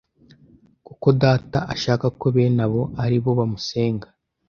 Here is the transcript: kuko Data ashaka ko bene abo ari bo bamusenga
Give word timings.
kuko 0.87 1.07
Data 1.23 1.59
ashaka 1.73 2.05
ko 2.19 2.25
bene 2.35 2.61
abo 2.65 2.81
ari 3.03 3.17
bo 3.23 3.31
bamusenga 3.39 4.07